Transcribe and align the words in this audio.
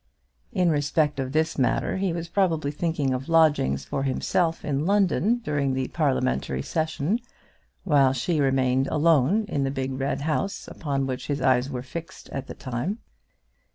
In 0.51 0.71
respect 0.71 1.19
of 1.19 1.31
this 1.31 1.59
matter 1.59 1.97
he 1.97 2.11
was 2.11 2.27
probably 2.27 2.71
thinking 2.71 3.13
of 3.13 3.29
lodgings 3.29 3.85
for 3.85 4.01
himself 4.01 4.65
in 4.65 4.87
London 4.87 5.37
during 5.43 5.75
the 5.75 5.89
parliamentary 5.89 6.63
session, 6.63 7.19
while 7.83 8.11
she 8.11 8.41
remained 8.41 8.87
alone 8.87 9.43
in 9.47 9.63
the 9.63 9.69
big 9.69 9.93
red 9.99 10.21
house 10.21 10.67
upon 10.67 11.05
which 11.05 11.27
his 11.27 11.39
eyes 11.39 11.69
were 11.69 11.83
fixed 11.83 12.29
at 12.31 12.47
the 12.47 12.55
time. 12.55 12.97